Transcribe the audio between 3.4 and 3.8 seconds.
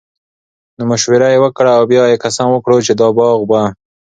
به